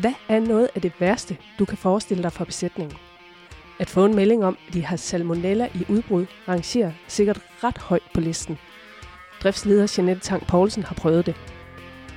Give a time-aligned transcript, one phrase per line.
[0.00, 2.96] Hvad er noget af det værste, du kan forestille dig for besætningen?
[3.78, 8.02] At få en melding om, at de har salmonella i udbrud, rangerer sikkert ret højt
[8.14, 8.58] på listen.
[9.42, 11.34] Driftsleder Jeanette Tang Poulsen har prøvet det.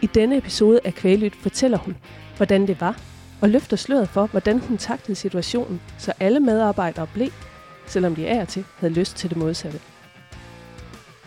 [0.02, 1.98] I denne episode af Kvælyt fortæller hun,
[2.38, 3.00] hvordan det var,
[3.42, 7.30] og løfter sløret for, hvordan hun taktede situationen, så alle medarbejdere blev,
[7.86, 9.80] selvom de af og til havde lyst til det modsatte.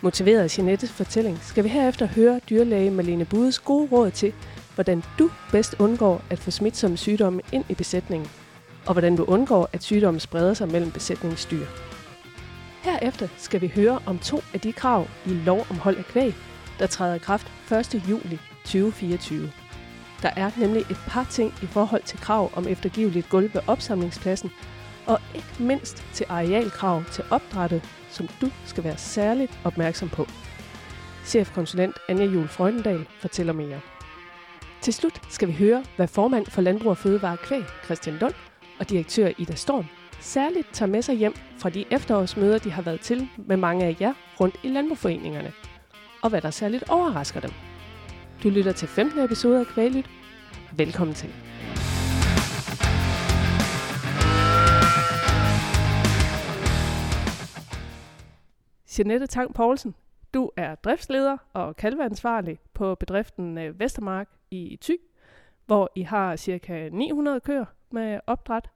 [0.01, 4.33] Motiveret af Jeanettes fortælling, skal vi herefter høre dyrlæge Malene Budes gode råd til,
[4.75, 8.29] hvordan du bedst undgår at få smitsomme sygdomme ind i besætningen,
[8.85, 11.65] og hvordan du undgår, at sygdommen spreder sig mellem besætningsdyr.
[12.83, 16.35] Herefter skal vi høre om to af de krav i lov om hold af kvæg,
[16.79, 18.03] der træder i kraft 1.
[18.09, 19.51] juli 2024.
[20.21, 24.51] Der er nemlig et par ting i forhold til krav om eftergiveligt gulv ved opsamlingspladsen,
[25.05, 30.27] og ikke mindst til arealkrav til opdrættet, som du skal være særligt opmærksom på.
[31.25, 33.94] Chefkonsulent Anja Jul Freudendal fortæller mere.
[34.85, 38.33] Til slut skal vi høre, hvad formand for Landbrug og Fødevare Kvæg, Christian Lund,
[38.79, 39.85] og direktør Ida Storm
[40.19, 43.97] særligt tager med sig hjem fra de efterårsmøder, de har været til med mange af
[44.01, 45.53] jer rundt i landbrugforeningerne,
[46.23, 47.51] og hvad der særligt overrasker dem.
[48.43, 49.19] Du lytter til 15.
[49.19, 50.09] episode af Kvæglyt.
[50.77, 51.33] Velkommen til.
[58.97, 59.95] Jeanette Tang Poulsen,
[60.35, 64.97] du er driftsleder og kalveansvarlig på bedriften øh, Vestermark i Thy,
[65.65, 66.89] hvor I har ca.
[66.91, 68.69] 900 køer med opdræt.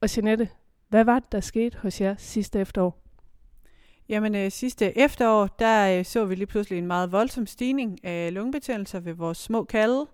[0.00, 0.48] Og Jeanette,
[0.88, 3.02] hvad var det, der skete hos jer sidste efterår?
[4.08, 8.34] Jamen øh, sidste efterår, der øh, så vi lige pludselig en meget voldsom stigning af
[8.34, 10.06] lungebetændelser ved vores små kalde.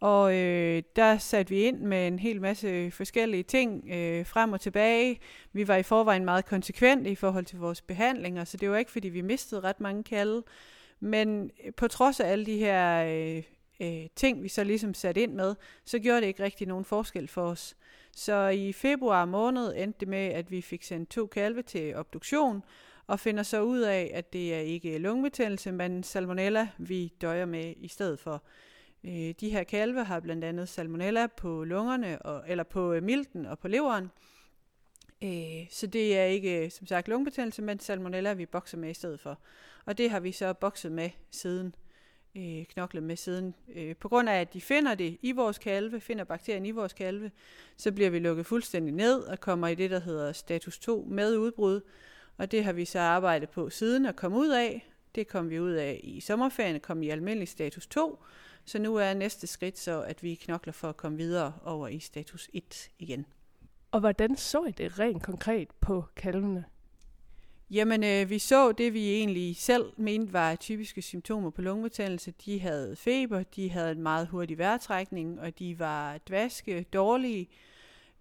[0.00, 4.60] Og øh, der satte vi ind med en hel masse forskellige ting øh, frem og
[4.60, 5.20] tilbage.
[5.52, 8.90] Vi var i forvejen meget konsekvente i forhold til vores behandlinger, så det var ikke,
[8.90, 10.42] fordi vi mistede ret mange kalde.
[11.00, 13.42] Men øh, på trods af alle de her øh,
[13.80, 15.54] øh, ting, vi så ligesom satte ind med,
[15.84, 17.76] så gjorde det ikke rigtig nogen forskel for os.
[18.16, 22.62] Så i februar måned endte det med, at vi fik sendt to kalve til obduktion,
[23.06, 27.74] og finder så ud af, at det er ikke lungebetændelse, men salmonella, vi døjer med
[27.76, 28.42] i stedet for.
[29.04, 33.46] Øh, de her kalve har blandt andet salmonella på lungerne, og, eller på øh, milten
[33.46, 34.10] og på leveren.
[35.24, 38.94] Øh, så det er ikke, øh, som sagt, lungebetændelse, men salmonella, vi bokser med i
[38.94, 39.38] stedet for.
[39.84, 41.74] Og det har vi så bokset med siden,
[42.36, 43.54] øh, knoklet med siden.
[43.74, 46.92] Øh, på grund af, at de finder det i vores kalve, finder bakterien i vores
[46.92, 47.30] kalve,
[47.76, 51.36] så bliver vi lukket fuldstændig ned og kommer i det, der hedder status 2 med
[51.36, 51.80] udbrud.
[52.36, 54.90] Og det har vi så arbejdet på siden at komme ud af.
[55.14, 58.18] Det kom vi ud af i sommerferien, kom i almindelig status 2.
[58.68, 61.98] Så nu er næste skridt så, at vi knokler for at komme videre over i
[61.98, 63.26] status 1 igen.
[63.90, 66.64] Og hvordan så I det rent konkret på kalvene?
[67.70, 72.34] Jamen, øh, vi så det, vi egentlig selv mente var typiske symptomer på lungebetændelse.
[72.44, 77.48] De havde feber, de havde en meget hurtig vejrtrækning, og de var dvaske, dårlige.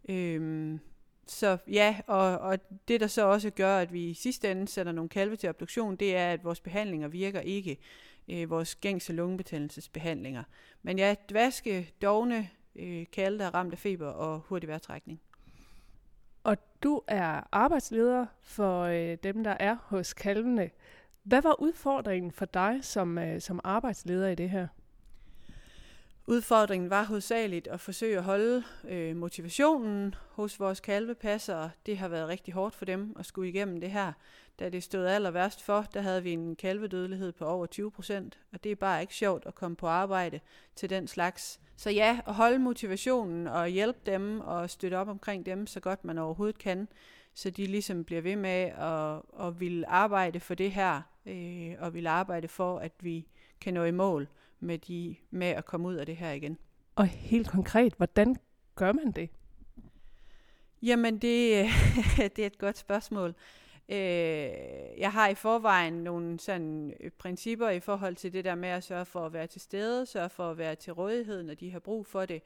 [0.09, 0.79] Øhm,
[1.25, 4.91] så ja, og, og det der så også gør, at vi i sidste ende sætter
[4.91, 7.77] nogle kalve til obduktion, det er, at vores behandlinger virker ikke.
[8.29, 10.43] Øh, vores gængse lungebetændelsesbehandlinger.
[10.81, 15.21] Men ja, dvaske, dogne øh, kalde, der er ramt af feber og hurtig vejrtrækning.
[16.43, 20.69] Og du er arbejdsleder for øh, dem, der er hos kalvene.
[21.23, 24.67] Hvad var udfordringen for dig som, øh, som arbejdsleder i det her?
[26.29, 31.69] Udfordringen var hovedsageligt at forsøge at holde øh, motivationen hos vores kalvepassere.
[31.85, 34.13] Det har været rigtig hårdt for dem at skulle igennem det her.
[34.59, 38.39] Da det stod aller værst for, der havde vi en kalvedødelighed på over 20 procent,
[38.53, 40.39] og det er bare ikke sjovt at komme på arbejde
[40.75, 41.59] til den slags.
[41.77, 46.05] Så ja, at holde motivationen og hjælpe dem og støtte op omkring dem, så godt
[46.05, 46.87] man overhovedet kan,
[47.33, 51.93] så de ligesom bliver ved med at, at ville arbejde for det her, øh, og
[51.93, 53.27] vil arbejde for, at vi
[53.61, 54.27] kan nå i mål
[54.59, 56.57] med, de, med at komme ud af det her igen.
[56.95, 58.35] Og helt konkret, hvordan
[58.75, 59.29] gør man det?
[60.81, 61.65] Jamen, det,
[62.35, 63.35] det er et godt spørgsmål.
[63.89, 63.97] Øh,
[64.97, 68.83] jeg har i forvejen nogle sådan øh, principper i forhold til det der med at
[68.83, 71.79] sørge for at være til stede, sørge for at være til rådighed, når de har
[71.79, 72.41] brug for det,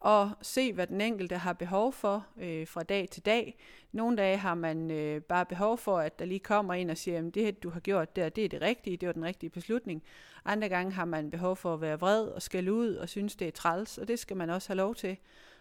[0.00, 3.58] og se, hvad den enkelte har behov for øh, fra dag til dag.
[3.92, 7.18] Nogle dage har man øh, bare behov for, at der lige kommer en og siger,
[7.18, 10.02] at det du har gjort der, det er det rigtige, det var den rigtige beslutning.
[10.44, 13.48] Andre gange har man behov for at være vred og skælde ud og synes, det
[13.48, 15.16] er træls, og det skal man også have lov til.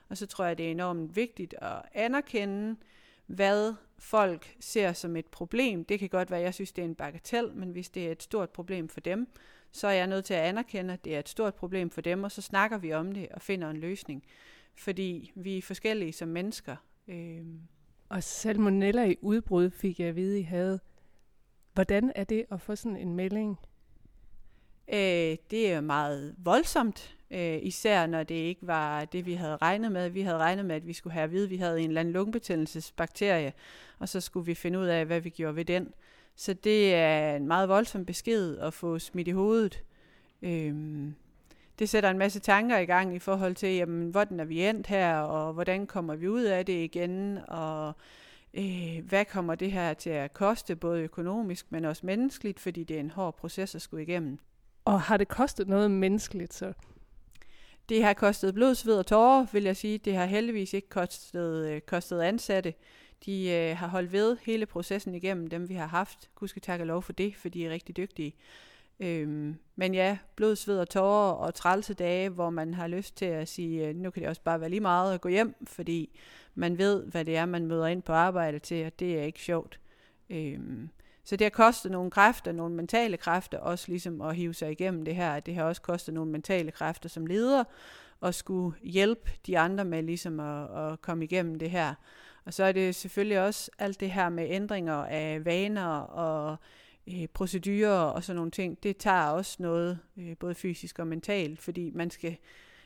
[0.10, 2.76] Og så tror jeg, det er enormt vigtigt at anerkende,
[3.26, 5.86] hvad folk ser som et problem.
[5.86, 8.12] Det kan godt være, at jeg synes, det er en bagatel, men hvis det er
[8.12, 9.28] et stort problem for dem,
[9.72, 12.24] så er jeg nødt til at anerkende, at det er et stort problem for dem,
[12.24, 14.24] og så snakker vi om det og finder en løsning.
[14.76, 16.76] Fordi vi er forskellige som mennesker.
[17.08, 17.46] Øh.
[18.10, 20.80] Og salmonella i udbrud fik jeg at vide, I havde.
[21.74, 23.60] Hvordan er det at få sådan en melding?
[24.88, 27.18] Øh, det er meget voldsomt.
[27.34, 30.10] Øh, især når det ikke var det, vi havde regnet med.
[30.10, 32.02] Vi havde regnet med, at vi skulle have at vide, at vi havde en eller
[32.02, 33.54] anden lungebetændelsesbakterie,
[34.00, 35.94] og så skulle vi finde ud af, hvad vi gjorde ved den.
[36.36, 39.84] Så det er en meget voldsom besked at få smidt i hovedet.
[40.42, 41.16] Øhm,
[41.80, 44.88] det sætter en masse tanker i gang i forhold til, jamen, hvordan er vi endt
[44.88, 47.94] her, og hvordan kommer vi ud af det igen, og
[48.54, 52.96] øh, hvad kommer det her til at koste, både økonomisk, men også menneskeligt, fordi det
[52.96, 54.40] er en hård proces at skulle igennem.
[54.86, 56.74] Og har det kostet noget menneskeligt så?
[57.90, 59.98] Det har kostet blod, sved og tårer, vil jeg sige.
[59.98, 62.74] Det har heldigvis ikke kostet, øh, kostet ansatte.
[63.26, 66.30] De øh, har holdt ved hele processen igennem, dem vi har haft.
[66.36, 68.36] Gud skal takke lov for det, for de er rigtig dygtige.
[69.00, 73.26] Øhm, men ja, blod, sved og tårer og trælse dage, hvor man har lyst til
[73.26, 76.20] at sige, øh, nu kan det også bare være lige meget at gå hjem, fordi
[76.56, 79.42] man ved, hvad det er, man møder ind på arbejde til, og det er ikke
[79.42, 79.80] sjovt.
[80.30, 80.90] Øhm,
[81.24, 85.06] så det har kostet nogle kræfter, nogle mentale kræfter, også ligesom at hive sig igennem
[85.06, 85.40] det her.
[85.40, 87.64] Det har også kostet nogle mentale kræfter som leder,
[88.22, 91.94] at skulle hjælpe de andre med ligesom at, at komme igennem det her.
[92.46, 96.58] Og så er det selvfølgelig også alt det her med ændringer af vaner og
[97.08, 98.84] øh, procedurer og sådan nogle ting.
[98.84, 102.38] Det tager også noget, øh, både fysisk og mentalt, fordi man skal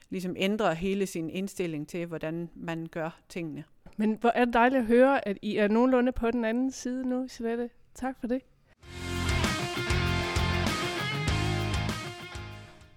[0.09, 3.63] ligesom ændre hele sin indstilling til, hvordan man gør tingene.
[3.97, 7.09] Men hvor er det dejligt at høre, at I er nogenlunde på den anden side
[7.09, 7.69] nu, Svette.
[7.97, 8.41] Tak for det.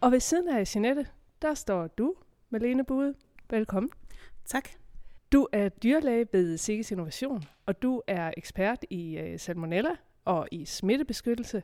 [0.01, 1.07] Og ved siden af Jeanette,
[1.43, 2.15] der står du,
[2.51, 3.15] Malene Bude.
[3.51, 3.91] Velkommen.
[4.45, 4.69] Tak.
[5.33, 9.91] Du er dyrlæge ved Sikkes Innovation, og du er ekspert i uh, salmonella
[10.25, 11.63] og i smittebeskyttelse.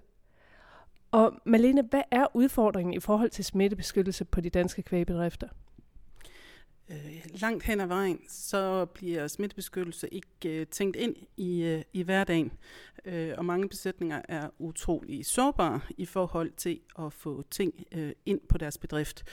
[1.10, 5.48] Og Malene, hvad er udfordringen i forhold til smittebeskyttelse på de danske kvægbedrifter?
[6.90, 12.02] Øh, langt hen ad vejen, så bliver smittebeskyttelse ikke øh, tænkt ind i, øh, i
[12.02, 12.52] hverdagen.
[13.04, 18.40] Øh, og mange besætninger er utrolig sårbare i forhold til at få ting øh, ind
[18.48, 19.24] på deres bedrift.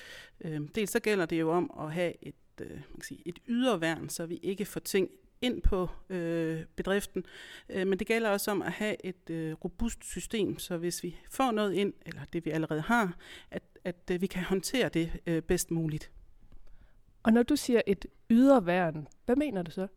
[0.42, 3.40] Øh, dels så gælder det jo om at have et, øh, man kan sige, et
[3.48, 5.10] yderværn, så vi ikke får ting
[5.42, 7.26] ind på øh, bedriften.
[7.70, 11.18] Øh, men det gælder også om at have et øh, robust system, så hvis vi
[11.30, 13.18] får noget ind, eller det vi allerede har,
[13.52, 16.12] at, at øh, vi kan håndtere det øh, bedst muligt.
[17.24, 19.88] Og når du siger et ydre værn, hvad mener du så?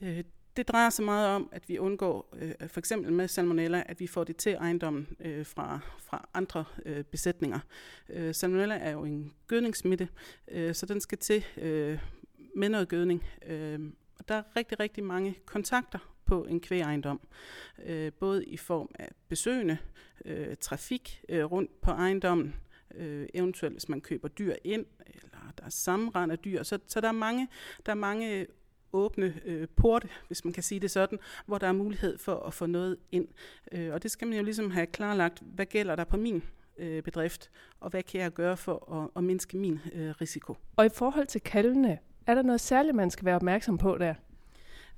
[0.00, 0.24] Øh,
[0.56, 4.06] det drejer sig meget om, at vi undgår, øh, for eksempel med salmonella, at vi
[4.06, 7.58] får det til ejendommen øh, fra, fra andre øh, besætninger.
[8.08, 10.08] Øh, salmonella er jo en gødningssmitte,
[10.48, 11.98] øh, så den skal til øh,
[12.56, 13.24] med noget gødning.
[13.46, 13.80] Øh,
[14.18, 17.20] og der er rigtig, rigtig mange kontakter på en kvægejendom,
[17.84, 19.78] øh, både i form af besøgende,
[20.24, 22.54] øh, trafik øh, rundt på ejendommen,
[22.94, 26.62] øh, eventuelt hvis man køber dyr ind, eller der er sammenrend af dyr.
[26.62, 27.48] Så, så der, er mange,
[27.86, 28.46] der er mange
[28.92, 32.54] åbne øh, porte, hvis man kan sige det sådan, hvor der er mulighed for at
[32.54, 33.28] få noget ind.
[33.72, 36.42] Øh, og det skal man jo ligesom have klarlagt, hvad gælder der på min
[36.78, 37.50] øh, bedrift,
[37.80, 40.56] og hvad kan jeg gøre for at, at mindske min øh, risiko.
[40.76, 44.14] Og i forhold til kalvene, er der noget særligt, man skal være opmærksom på der?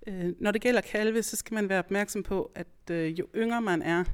[0.06, 3.62] Øh, når det gælder kalve, så skal man være opmærksom på, at øh, jo yngre
[3.62, 4.04] man er,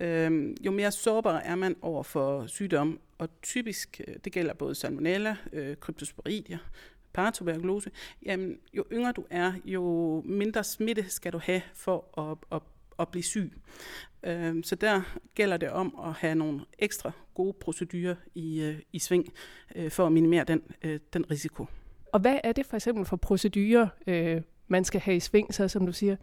[0.00, 3.00] øh, jo mere sårbar er man over for sygdom.
[3.18, 6.58] Og typisk, øh, det gælder både salmonella, øh, kryptosporidier,
[7.12, 7.90] paratuberkulose,
[8.22, 12.62] jamen jo yngre du er, jo mindre smitte skal du have for at, at,
[12.98, 13.52] at blive syg.
[14.22, 15.02] Øh, så der
[15.34, 19.32] gælder det om at have nogle ekstra gode procedurer i, øh, i sving
[19.74, 21.66] øh, for at minimere den, øh, den risiko.
[22.12, 25.68] Og hvad er det for eksempel for procedurer, øh, man skal have i sving, så
[25.68, 26.16] som du siger?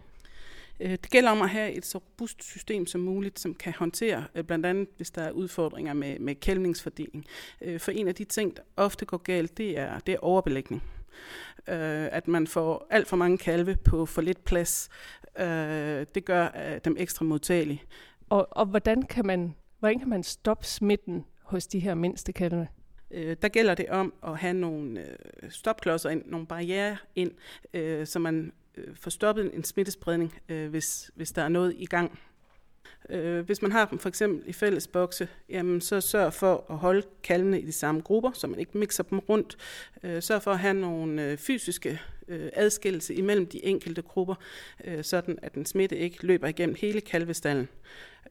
[0.80, 4.25] Øh, det gælder om at have et så robust system som muligt, som kan håndtere
[4.36, 7.25] øh, blandt andet, hvis der er udfordringer med, med kælvningsfordeling.
[7.62, 10.84] Øh, for en af de ting, der ofte går galt, det er, det er overbelægning.
[11.68, 14.89] At man får alt for mange kalve på for lidt plads,
[16.15, 16.50] det gør
[16.86, 17.84] dem ekstra modtagelige.
[18.30, 22.68] Og, og hvordan, kan man, hvordan kan man stoppe smitten hos de her mindste kalve?
[23.13, 27.32] øh, der gælder det om at have nogle øh, stopklodser ind, nogle barriere ind,
[27.74, 32.20] øh, så man øh, stoppet en smittespredning, øh, hvis, hvis der er noget i gang.
[33.10, 36.78] Øh, hvis man har dem for eksempel i fælles bokse, jamen så sørg for at
[36.78, 39.58] holde kalvene i de samme grupper, så man ikke mixer dem rundt.
[40.04, 44.36] Øh, sørg for at have nogle øh, fysiske øh, adskillelse imellem de enkelte grupper,
[44.86, 47.68] øh, sådan at den smitte ikke løber igennem hele kalvestallen.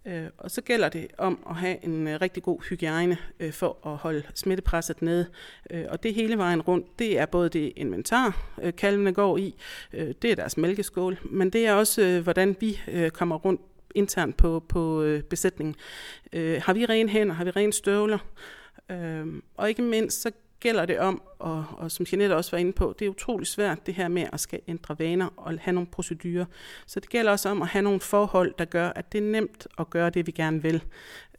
[0.06, 3.87] Øh, og så gælder det om at have en øh, rigtig god hygiejne øh, for
[3.87, 5.26] at holde smittepresset nede.
[5.71, 9.54] Øh, og det hele vejen rundt, det er både det inventar, øh, kalvene går i,
[9.92, 13.61] øh, det er deres mælkeskål, men det er også, øh, hvordan vi øh, kommer rundt
[13.94, 15.75] internt på, på øh, besætningen.
[16.32, 17.34] Øh, har vi rene hænder?
[17.34, 18.18] Har vi rene støvler?
[18.90, 20.30] Øh, og ikke mindst, så
[20.62, 23.87] gælder det om, og, og som Jeanette også var inde på, det er utrolig svært
[23.87, 26.44] det her med at skal ændre vaner og have nogle procedurer.
[26.87, 29.66] Så det gælder også om at have nogle forhold, der gør, at det er nemt
[29.78, 30.82] at gøre det, vi gerne vil.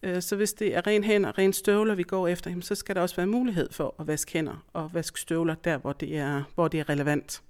[0.04, 2.96] Øh, så hvis det er ren hænder og ren støvler, vi går efter, så skal
[2.96, 6.44] der også være mulighed for at vaske hænder og vaske støvler der, hvor det er,
[6.56, 7.42] hvor det er relevant.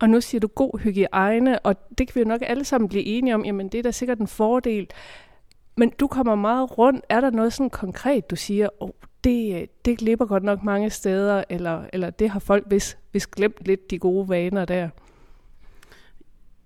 [0.00, 3.04] Og nu siger du god hygiejne, og det kan vi jo nok alle sammen blive
[3.04, 4.86] enige om, jamen det er da sikkert en fordel.
[5.76, 7.04] Men du kommer meget rundt.
[7.08, 8.90] Er der noget sådan konkret, du siger, oh,
[9.24, 13.30] det, øh, det glipper godt nok mange steder, eller, eller det har folk vist, vist
[13.30, 14.88] glemt lidt de gode vaner der?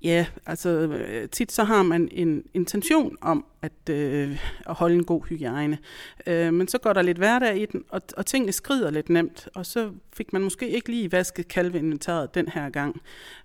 [0.05, 5.05] Ja, altså øh, tit så har man en intention om at, øh, at holde en
[5.05, 5.79] god hygiejne.
[6.27, 9.49] Øh, men så går der lidt hverdag i den, og, og tingene skrider lidt nemt,
[9.55, 13.01] og så fik man måske ikke lige vasket kalveinventaret den her gang.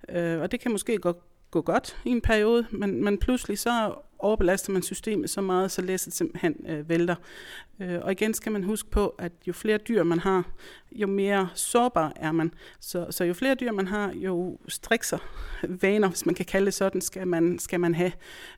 [0.10, 1.18] Øh, og det kan måske godt
[1.52, 5.82] gå godt i en periode, men, men pludselig så overbelaster man systemet så meget, så
[5.82, 7.16] læsset simpelthen øh, vælter.
[7.80, 10.44] Øh, og igen skal man huske på, at jo flere dyr man har,
[10.92, 12.54] jo mere sårbar er man.
[12.80, 15.18] Så, så jo flere dyr man har, jo strikser,
[15.64, 18.12] vaner, hvis man kan kalde det sådan, skal man, skal man have.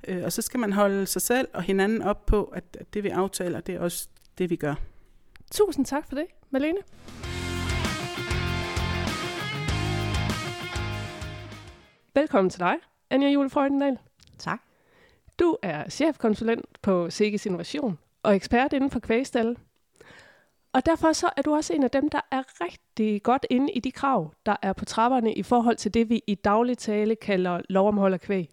[0.07, 3.03] Øh, og så skal man holde sig selv og hinanden op på, at, at det
[3.03, 4.75] vi aftaler, det er også det vi gør.
[5.51, 6.79] Tusind tak for det, Malene.
[12.15, 12.75] Velkommen til dig,
[13.09, 13.97] Anja Jule Freudendal.
[14.37, 14.68] Tak.
[15.39, 19.57] Du er chefkonsulent på Sikkes Innovation og ekspert inden for kvægstal.
[20.73, 23.79] Og derfor så er du også en af dem, der er rigtig godt inde i
[23.79, 27.61] de krav, der er på trapperne i forhold til det, vi i daglig tale kalder
[27.69, 28.49] lov om hold af kvæg.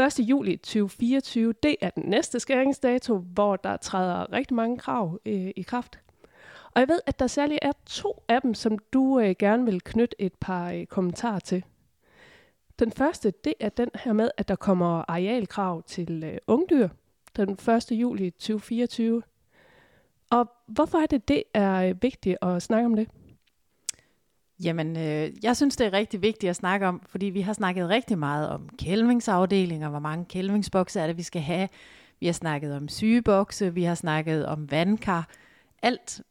[0.00, 0.18] 1.
[0.18, 5.62] juli 2024, det er den næste skæringsdato, hvor der træder rigtig mange krav øh, i
[5.62, 5.98] kraft.
[6.74, 9.80] Og jeg ved, at der særligt er to af dem, som du øh, gerne vil
[9.80, 11.64] knytte et par øh, kommentarer til.
[12.78, 16.88] Den første, det er den her med, at der kommer arealkrav til øh, ungdyr
[17.36, 17.90] den 1.
[17.90, 19.22] juli 2024.
[20.30, 23.08] Og hvorfor er det, det er øh, vigtigt at snakke om det?
[24.64, 27.88] Jamen, øh, jeg synes, det er rigtig vigtigt at snakke om, fordi vi har snakket
[27.88, 31.68] rigtig meget om kælvingsafdelinger, hvor mange kælvingsbokse er det, vi skal have.
[32.20, 35.28] Vi har snakket om sygebokse, vi har snakket om vandkar.
[35.82, 36.22] Alt,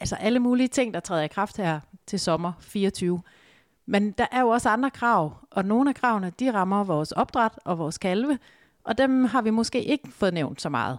[0.00, 3.22] altså alle mulige ting, der træder i kraft her til sommer 24.
[3.86, 7.52] Men der er jo også andre krav, og nogle af kravene, de rammer vores opdræt
[7.64, 8.38] og vores kalve,
[8.84, 10.98] og dem har vi måske ikke fået nævnt så meget.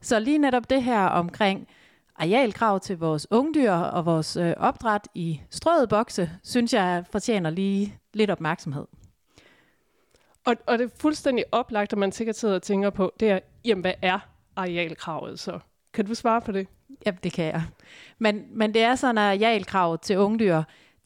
[0.00, 1.68] Så lige netop det her omkring
[2.16, 7.98] arealkrav til vores ungdyr og vores øh, opdræt i strøget bokse, synes jeg fortjener lige
[8.14, 8.86] lidt opmærksomhed.
[10.44, 13.38] Og, og det er fuldstændig oplagt, at man sikkert sidder og tænker på, det er,
[13.64, 14.18] jamen hvad er
[14.56, 15.58] arealkravet så?
[15.92, 16.68] Kan du svare på det?
[17.06, 17.62] Ja, det kan jeg.
[18.18, 20.62] Men, men det er sådan, at arealkravet til ungdyr,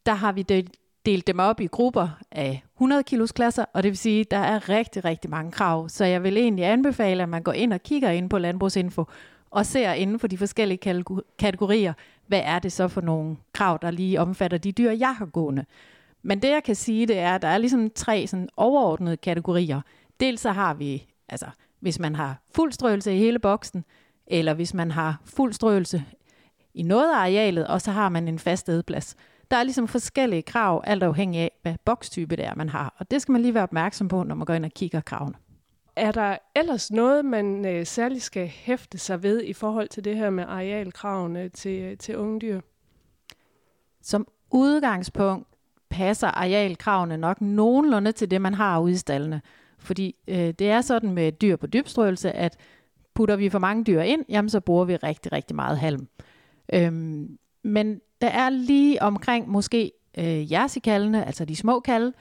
[0.07, 0.71] der har vi det
[1.07, 4.37] delt dem op i grupper af 100 kilos klasser, og det vil sige, at der
[4.37, 5.89] er rigtig, rigtig mange krav.
[5.89, 9.05] Så jeg vil egentlig anbefale, at man går ind og kigger ind på Landbrugsinfo,
[9.51, 11.05] og ser inden for de forskellige
[11.39, 11.93] kategorier,
[12.27, 15.65] hvad er det så for nogle krav, der lige omfatter de dyr, jeg har gående.
[16.23, 19.81] Men det jeg kan sige, det er, at der er ligesom tre sådan overordnede kategorier.
[20.21, 21.47] Dels så har vi, altså
[21.81, 23.85] hvis man har fuld strøelse i hele boksen,
[24.27, 26.05] eller hvis man har fuld strøelse
[26.75, 29.17] i noget af arealet, og så har man en fast ædeplads.
[29.51, 32.95] Der er ligesom forskellige krav, alt afhængig af, hvad bokstype det er, man har.
[32.99, 35.35] Og det skal man lige være opmærksom på, når man går ind og kigger kravene.
[35.97, 40.17] Er der ellers noget, man øh, særligt skal hæfte sig ved i forhold til det
[40.17, 42.61] her med arealkravene til, til unge dyr?
[44.03, 45.49] Som udgangspunkt
[45.91, 49.43] passer arealkravene nok nogenlunde til det, man har ude i stallene.
[49.79, 52.57] Fordi øh, det er sådan med dyr på dybstrøelse, at
[53.15, 56.09] putter vi for mange dyr ind, jamen så bruger vi rigtig, rigtig meget halm.
[56.73, 62.13] Øhm, men der er lige omkring måske øh, jersikallene, altså de små kalde.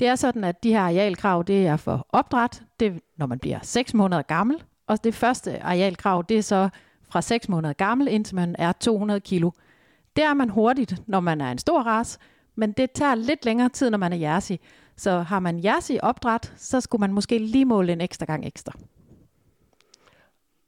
[0.00, 3.58] Det er sådan, at de her arealkrav, det er for opdræt, det når man bliver
[3.62, 4.62] 6 måneder gammel.
[4.86, 6.68] Og det første arealkrav, det er så
[7.10, 9.50] fra 6 måneder gammel, indtil man er 200 kilo.
[10.16, 12.18] Det er man hurtigt, når man er en stor ras,
[12.54, 14.60] men det tager lidt længere tid, når man er jersi.
[14.96, 18.72] Så har man jersi opdræt, så skulle man måske lige måle en ekstra gang ekstra.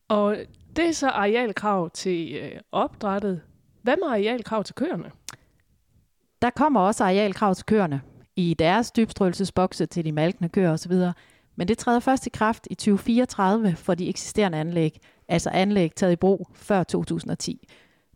[0.08, 0.36] Og
[0.76, 3.40] det er så arealkrav til øh, opdrættet.
[3.84, 5.10] Hvad med arealkrav til køerne?
[6.42, 8.00] Der kommer også arealkrav til køerne
[8.36, 10.92] i deres dybstrøelsesbokse til de malkende køer osv.,
[11.56, 16.12] men det træder først i kraft i 2034 for de eksisterende anlæg, altså anlæg taget
[16.12, 17.68] i brug før 2010.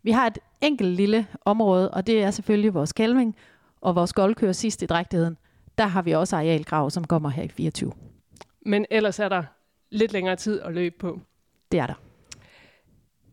[0.03, 3.35] Vi har et enkelt lille område, og det er selvfølgelig vores kælving
[3.81, 5.37] og vores goldkøer sidst i drægtigheden.
[5.77, 7.91] Der har vi også arealkrav, som kommer her i 24.
[8.65, 9.43] Men ellers er der
[9.91, 11.19] lidt længere tid at løbe på.
[11.71, 12.08] Det er der.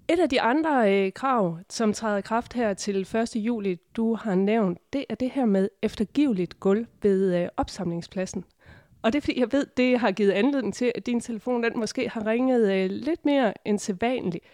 [0.09, 3.37] Et af de andre øh, krav, som træder i kraft her til 1.
[3.37, 8.45] juli, du har nævnt, det er det her med eftergiveligt gulv ved øh, opsamlingspladsen.
[9.03, 11.79] Og det er fordi, jeg ved, det har givet anledning til, at din telefon den
[11.79, 14.45] måske har ringet øh, lidt mere end sædvanligt.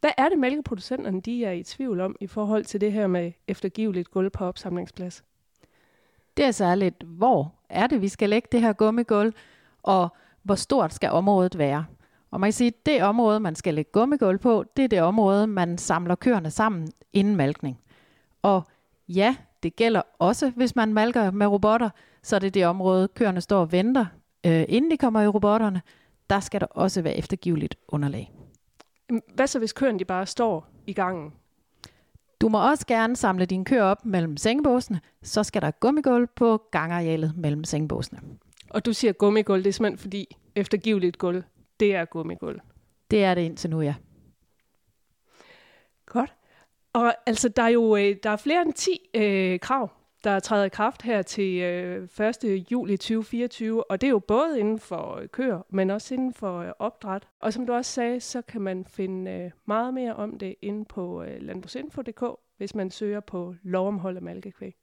[0.00, 3.32] Hvad er det, mælkeproducenterne de er i tvivl om i forhold til det her med
[3.48, 5.24] eftergiveligt gulv på opsamlingsplads?
[6.36, 9.32] Det er særligt, hvor er det, vi skal lægge det her gummigulv,
[9.82, 10.08] og
[10.42, 11.84] hvor stort skal området være?
[12.32, 15.02] Og man kan sige, at det område, man skal lægge gummigulv på, det er det
[15.02, 17.80] område, man samler køerne sammen inden malkning.
[18.42, 18.62] Og
[19.08, 21.90] ja, det gælder også, hvis man malker med robotter,
[22.22, 24.06] så er det det område, køerne står og venter,
[24.46, 25.82] øh, inden de kommer i robotterne.
[26.30, 28.32] Der skal der også være eftergiveligt underlag.
[29.34, 31.32] Hvad så, hvis køerne de bare står i gangen?
[32.40, 36.62] Du må også gerne samle dine køer op mellem sengebåsene, så skal der gummigulv på
[36.70, 38.20] gangarealet mellem sengebåsene.
[38.70, 41.42] Og du siger gummigulv, det er simpelthen fordi eftergiveligt gulv,
[41.82, 42.60] det er gummigulv.
[43.10, 43.94] Det er det indtil nu, ja.
[46.06, 46.34] Godt.
[46.92, 49.90] Og altså, der er jo øh, der er flere end 10 øh, krav,
[50.24, 52.08] der træder i kraft her til øh,
[52.44, 52.66] 1.
[52.72, 56.58] juli 2024, og det er jo både inden for øh, køer, men også inden for
[56.58, 57.28] øh, opdræt.
[57.40, 60.84] Og som du også sagde, så kan man finde øh, meget mere om det inde
[60.84, 62.24] på øh, landbrugsinfo.dk,
[62.56, 64.74] hvis man søger på lov om hold af malkekvæg.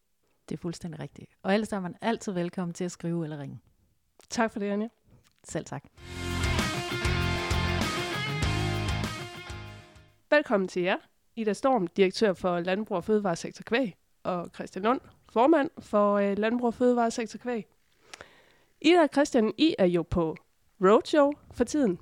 [0.49, 1.31] Det er fuldstændig rigtigt.
[1.43, 3.59] Og ellers er man altid velkommen til at skrive eller ringe.
[4.29, 4.87] Tak for det, Anja.
[5.43, 5.83] Selv tak.
[10.31, 10.97] Velkommen til jer.
[11.35, 16.67] Ida Storm, direktør for Landbrug og Fødevaresektor Kvæg, og Christian Lund, formand for øh, Landbrug
[16.67, 17.67] og Fødevaresektor Kvæg.
[18.81, 20.35] Ida og Christian, I er jo på
[20.81, 21.99] roadshow for tiden.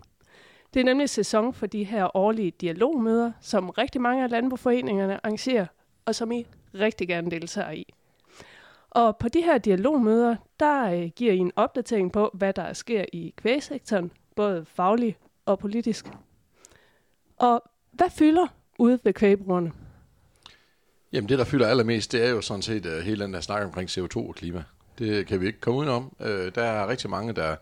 [0.73, 5.65] Det er nemlig sæson for de her årlige dialogmøder, som rigtig mange af landbrugforeningerne arrangerer,
[6.05, 7.93] og som I rigtig gerne deltager i.
[8.89, 13.05] Og på de her dialogmøder, der øh, giver I en opdatering på, hvad der sker
[13.13, 16.05] i kvægsektoren, både fagligt og politisk.
[17.37, 17.63] Og
[17.97, 19.71] hvad fylder ude ved kvægbrugerne?
[21.13, 23.65] Jamen det, der fylder allermest, det er jo sådan set uh, hele den der snak
[23.65, 24.63] omkring CO2 og klima.
[24.99, 26.15] Det kan vi ikke komme udenom.
[26.19, 27.55] Uh, der er rigtig mange, der,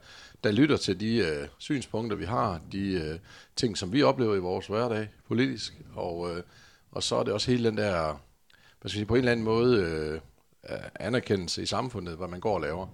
[0.43, 3.19] der lytter til de uh, synspunkter, vi har, de uh,
[3.55, 6.37] ting, som vi oplever i vores hverdag politisk, og, uh,
[6.91, 8.21] og så er det også hele den der,
[8.81, 10.19] hvad skal jeg sige, på en eller anden måde
[10.69, 12.87] uh, anerkendelse i samfundet, hvad man går og laver.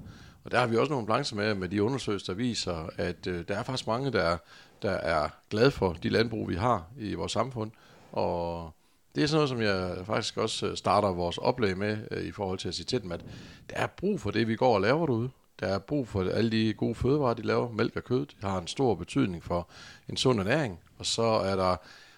[0.43, 3.33] Og der har vi også nogle balancer med, med de undersøgelser, der viser, at uh,
[3.47, 4.37] der er faktisk mange, der,
[4.81, 7.71] der er glad for de landbrug, vi har i vores samfund,
[8.11, 8.71] og
[9.15, 12.31] det er sådan noget, som jeg faktisk også øh, starter vores oplæg med øh, i
[12.31, 13.25] forhold til at sige til dem, at
[13.69, 15.29] der er brug for det, vi går og laver derude.
[15.59, 17.71] Der er brug for alle de gode fødevarer, de laver.
[17.71, 19.69] Mælk og kød, det har en stor betydning for
[20.09, 20.79] en sund ernæring.
[20.97, 21.75] Og så er der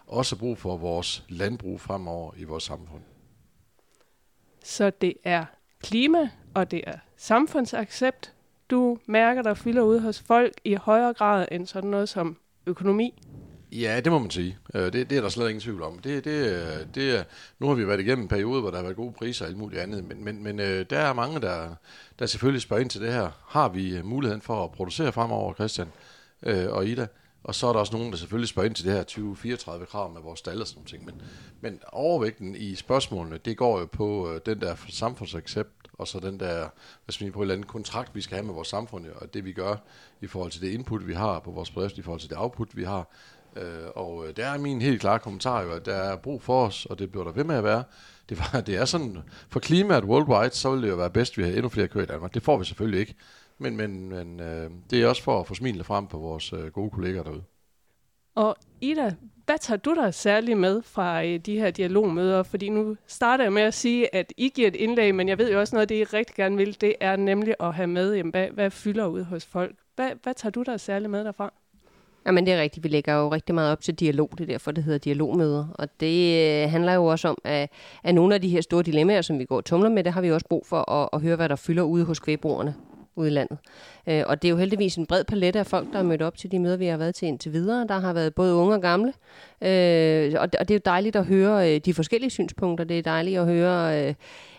[0.07, 3.01] også brug for vores landbrug fremover i vores samfund.
[4.63, 5.45] Så det er
[5.81, 8.33] klima, og det er samfundsaccept,
[8.69, 13.13] du mærker, der fylder ud hos folk i højere grad end sådan noget som økonomi?
[13.71, 14.57] Ja, det må man sige.
[14.73, 15.99] Øh, det, det er der slet ingen tvivl om.
[15.99, 17.23] Det, det, øh, det er,
[17.59, 19.57] nu har vi været igennem en periode, hvor der har været gode priser og alt
[19.57, 21.75] muligt andet, men, men, men øh, der er mange, der,
[22.19, 23.29] der selvfølgelig spørger ind til det her.
[23.47, 25.87] Har vi muligheden for at producere fremover, Christian
[26.69, 27.07] og Ida?
[27.43, 30.13] Og så er der også nogen, der selvfølgelig spørger ind til det her 2034 krav
[30.13, 30.89] med vores stald og sådan noget.
[30.89, 31.05] ting.
[31.05, 31.21] Men,
[31.61, 36.69] men overvægten i spørgsmålene, det går jo på den der samfundsaccept, og så den der,
[37.05, 39.33] hvad skal man på en eller anden kontrakt, vi skal have med vores samfund, og
[39.33, 39.75] det vi gør
[40.21, 42.75] i forhold til det input, vi har på vores bedrift, i forhold til det output,
[42.75, 43.07] vi har.
[43.55, 46.65] Øh, og øh, der er min helt klare kommentar jo, at der er brug for
[46.65, 47.83] os, og det bliver der ved med at være.
[48.29, 49.17] Det, var, det er sådan,
[49.49, 52.03] for klimaet worldwide, så ville det jo være bedst, at vi havde endnu flere køer
[52.03, 52.33] i Danmark.
[52.33, 53.15] Det får vi selvfølgelig ikke.
[53.57, 56.67] Men, men, men øh, det er også for at få smilet frem på vores øh,
[56.67, 57.43] gode kolleger derude.
[58.35, 59.11] Og Ida,
[59.45, 62.43] hvad tager du dig særligt med fra øh, de her dialogmøder?
[62.43, 65.51] Fordi nu starter jeg med at sige, at I giver et indlæg, men jeg ved
[65.51, 68.13] jo også noget af det, I rigtig gerne vil, det er nemlig at have med,
[68.15, 69.75] jamen, hvad, hvad fylder ud hos folk.
[69.95, 71.53] Hvad, hvad tager du dig særligt med derfra?
[72.25, 72.83] Jamen det er rigtigt.
[72.83, 74.29] Vi lægger jo rigtig meget op til dialog.
[74.37, 75.67] Det er derfor, det hedder dialogmøder.
[75.73, 77.69] Og det øh, handler jo også om, at,
[78.03, 80.21] at nogle af de her store dilemmaer, som vi går og tumler med, det har
[80.21, 82.75] vi også brug for at, at høre, hvad der fylder ude hos kvæbroerne
[83.15, 83.57] udlandet.
[84.07, 86.37] Øh, og det er jo heldigvis en bred palette af folk, der er mødt op
[86.37, 87.87] til de møder, vi har været til indtil videre.
[87.87, 89.13] Der har været både unge og gamle.
[89.61, 92.85] Øh, og, det, og det er jo dejligt at høre øh, de forskellige synspunkter.
[92.85, 94.07] Det er dejligt at høre...
[94.07, 94.13] Øh,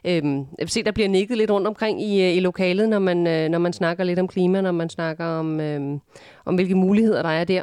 [0.05, 0.23] øh,
[0.67, 3.59] se, der bliver nikket lidt rundt omkring i, øh, i lokalet, når man, øh, når
[3.59, 5.99] man snakker lidt om klima, når man snakker om, øh,
[6.45, 7.63] om hvilke muligheder der er der.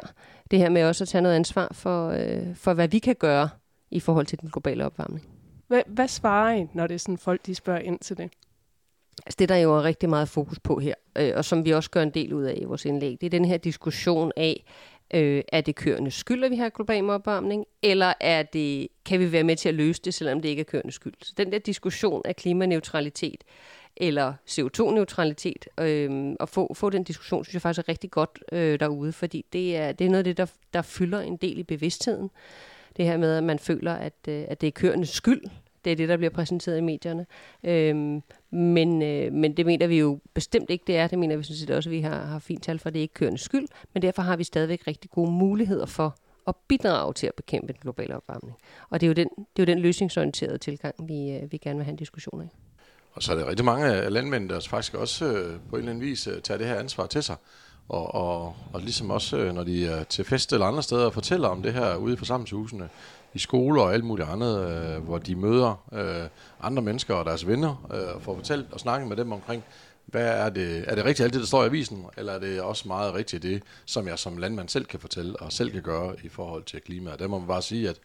[0.50, 3.48] Det her med også at tage noget ansvar for, øh, for hvad vi kan gøre
[3.90, 5.26] i forhold til den globale opvarmning.
[5.68, 8.30] Hvad, hvad svarer I, når det er sådan folk, de spørger ind til det?
[9.26, 11.90] Altså det, der jo er rigtig meget fokus på her, øh, og som vi også
[11.90, 14.64] gør en del ud af i vores indlæg, det er den her diskussion af,
[15.14, 19.32] øh, er det køernes skyld, at vi har global opvarmning, eller er det, kan vi
[19.32, 21.14] være med til at løse det, selvom det ikke er køernes skyld?
[21.22, 23.44] Så den der diskussion af klimaneutralitet,
[23.96, 28.80] eller CO2-neutralitet, øh, og få, få den diskussion, synes jeg faktisk er rigtig godt øh,
[28.80, 31.62] derude, fordi det er, det er noget af det, der, der fylder en del i
[31.62, 32.30] bevidstheden.
[32.96, 35.42] Det her med, at man føler, at, øh, at det er køernes skyld,
[35.84, 37.26] det er det, der bliver præsenteret i medierne.
[37.64, 41.06] Øhm, men, øh, men det mener vi jo bestemt ikke, det er.
[41.06, 43.02] Det mener vi sådan set også, at vi har, har fint tal for, det er
[43.02, 43.66] ikke kørendes skyld.
[43.94, 46.16] Men derfor har vi stadigvæk rigtig gode muligheder for
[46.48, 48.56] at bidrage til at bekæmpe den globale opvarmning.
[48.90, 51.76] Og det er jo den, det er jo den løsningsorienterede tilgang, vi, øh, vi gerne
[51.76, 52.48] vil have en diskussion af.
[53.12, 56.00] Og så er der rigtig mange af der faktisk også øh, på en eller anden
[56.00, 57.36] vis øh, tager det her ansvar til sig.
[57.88, 61.12] og, og, og ligesom også, øh, når de er til fest eller andre steder, og
[61.12, 62.88] fortæller om det her ude i forsamlingshusene,
[63.34, 66.28] i skoler og alt muligt andet, øh, hvor de møder øh,
[66.60, 69.64] andre mennesker og deres venner, øh, og får fortalt og snakket med dem omkring,
[70.06, 72.60] hvad er det, er det rigtigt alt det, der står i avisen, eller er det
[72.60, 76.14] også meget rigtigt det, som jeg som landmand selv kan fortælle og selv kan gøre
[76.24, 77.18] i forhold til klimaet?
[77.18, 77.96] Der må man bare sige, at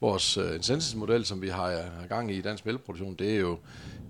[0.00, 3.40] vores øh, uh, incentives-model, som vi har øh, gang i i dansk mælkeproduktion, det er
[3.40, 3.58] jo,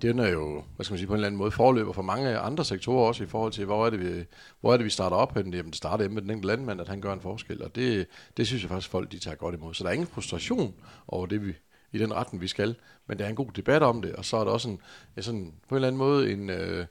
[0.01, 2.37] den er jo, hvad skal man sige, på en eller anden måde forløber for mange
[2.37, 4.23] andre sektorer også i forhold til, hvor er det, vi,
[4.61, 5.57] hvor er det, vi starter op henne?
[5.57, 8.47] Jamen, det starter med den enkelte landmand, at han gør en forskel, og det, det
[8.47, 9.73] synes jeg faktisk, folk de tager godt imod.
[9.73, 10.73] Så der er ingen frustration
[11.07, 11.53] over det, vi,
[11.91, 12.75] i den retning, vi skal,
[13.07, 14.79] men der er en god debat om det, og så er der også en,
[15.17, 16.85] ja, sådan, på en eller anden måde en, øh,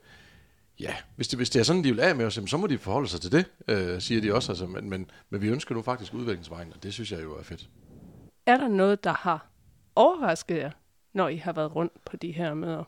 [0.79, 2.77] ja, hvis det, hvis det er sådan, de vil af med os, så må de
[2.77, 4.51] forholde sig til det, øh, siger de også.
[4.51, 7.43] Altså, men, men, men vi ønsker nu faktisk udviklingsvejen, og det synes jeg jo er
[7.43, 7.69] fedt.
[8.45, 9.47] Er der noget, der har
[9.95, 10.71] overrasket jer,
[11.13, 12.83] når I har været rundt på de her møder?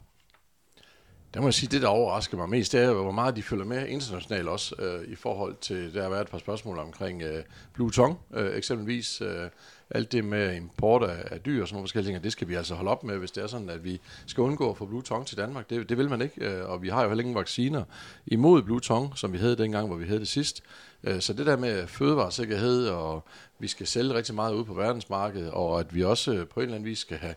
[1.33, 3.65] Der må jeg sige, det der overrasker mig mest, det er hvor meget de følger
[3.65, 7.43] med internationalt også, øh, i forhold til, der har været et par spørgsmål omkring øh,
[7.73, 9.21] Blue Tongue, øh, eksempelvis.
[9.21, 9.49] Øh,
[9.89, 12.55] alt det med import af, af dyr og sådan nogle forskellige ting, det skal vi
[12.55, 15.01] altså holde op med, hvis det er sådan, at vi skal undgå at få Blue
[15.01, 15.69] Tongue til Danmark.
[15.69, 17.83] Det, det vil man ikke, øh, og vi har jo heller ingen vacciner
[18.27, 20.63] imod Blue Tongue, som vi havde dengang, hvor vi havde det sidst.
[21.03, 23.23] Øh, så det der med fødevaresikkerhed, og
[23.59, 26.63] vi skal sælge rigtig meget ud på verdensmarkedet, og at vi også øh, på en
[26.63, 27.35] eller anden vis skal have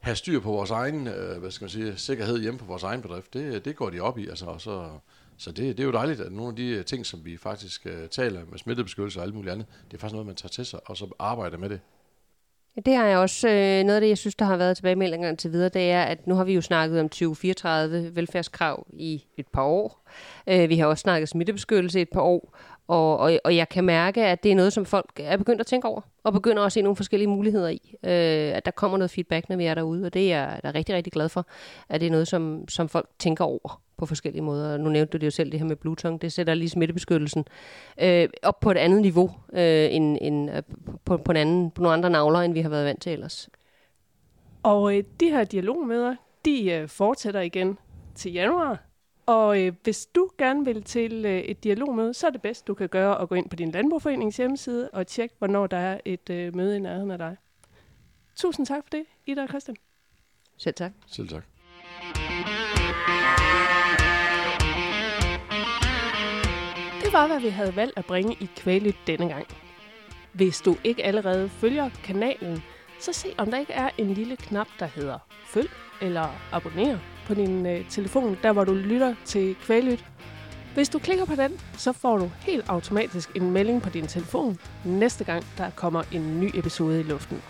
[0.00, 3.02] have styr på vores egen øh, hvad skal man sige, sikkerhed hjemme på vores egen
[3.02, 4.28] bedrift, det, det går de op i.
[4.28, 4.88] Altså, og så,
[5.36, 7.86] så det, det er jo dejligt, at nogle af de øh, ting, som vi faktisk
[7.86, 10.66] øh, taler med smittebeskyttelse og alt muligt andet, det er faktisk noget, man tager til
[10.66, 11.80] sig, og så arbejder med det.
[12.84, 15.52] Det har jeg også, øh, noget af det, jeg synes, der har været tilbagemeldinger til
[15.52, 19.62] videre, det er, at nu har vi jo snakket om 2034 velfærdskrav i et par
[19.62, 20.08] år.
[20.46, 22.56] Øh, vi har også snakket smittebeskyttelse i et par år,
[22.90, 25.66] og, og, og jeg kan mærke, at det er noget, som folk er begyndt at
[25.66, 27.94] tænke over, og begynder også at se nogle forskellige muligheder i.
[28.04, 30.74] Øh, at der kommer noget feedback, når vi er derude, og det er jeg er
[30.74, 31.46] rigtig, rigtig glad for,
[31.88, 34.76] at det er noget, som, som folk tænker over på forskellige måder.
[34.76, 37.44] Nu nævnte du det jo selv, det her med Bluetooth, det sætter lige smittebeskyttelsen
[38.00, 40.62] øh, op på et andet niveau, øh, end, end, øh,
[41.04, 43.48] på, på, en anden, på nogle andre navler, end vi har været vant til ellers.
[44.62, 47.78] Og øh, de her dialogmøder, de øh, fortsætter igen
[48.14, 48.89] til januar.
[49.30, 52.74] Og øh, hvis du gerne vil til øh, et dialogmøde, så er det bedst, du
[52.74, 56.30] kan gøre at gå ind på din landbrugforenings hjemmeside og tjekke, hvornår der er et
[56.30, 57.36] øh, møde i nærheden af dig.
[58.36, 59.76] Tusind tak for det, Ida og Christian.
[60.56, 60.92] Selv tak.
[61.06, 61.44] Selv tak.
[67.02, 69.46] Det var, hvad vi havde valgt at bringe i kvælet denne gang.
[70.32, 72.62] Hvis du ikke allerede følger kanalen,
[73.00, 75.70] så se om der ikke er en lille knap, der hedder følg
[76.02, 80.04] eller abonner på din øh, telefon, der hvor du lytter til kvælyt.
[80.74, 84.58] Hvis du klikker på den, så får du helt automatisk en melding på din telefon
[84.84, 87.42] næste gang, der kommer en ny episode i luften.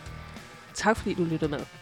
[0.74, 1.79] Tak fordi du lyttede med.